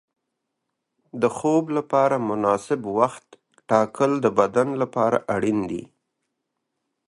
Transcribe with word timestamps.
د 1.21 1.23
خوب 1.37 1.63
لپاره 1.77 2.15
مناسب 2.29 2.81
وخت 2.97 3.27
ټاکل 3.69 4.11
د 4.21 4.27
بدن 4.39 4.69
لپاره 4.81 5.17
اړین 5.35 5.59
دي. 5.71 5.83